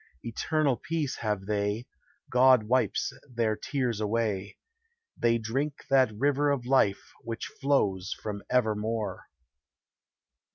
Eternal 0.23 0.77
peace 0.77 1.17
have 1.17 1.45
they; 1.45 1.85
God 2.31 2.63
wipes 2.63 3.13
their 3.29 3.55
tears 3.55 3.99
away: 4.01 4.57
They 5.15 5.37
drink 5.37 5.85
that 5.91 6.11
river 6.17 6.49
of 6.49 6.65
life 6.65 7.13
which 7.23 7.45
flows 7.45 8.11
from 8.11 8.41
Evermore. 8.49 9.27